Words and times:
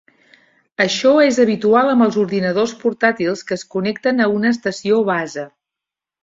Això 0.85 1.09
és 1.25 1.35
habitual 1.43 1.91
amb 1.91 2.05
els 2.05 2.17
ordinadors 2.21 2.73
portàtils 2.85 3.45
que 3.51 3.59
es 3.61 3.65
connecten 3.77 4.25
a 4.27 4.31
una 4.39 4.53
estació 4.57 4.99
base. 5.13 5.47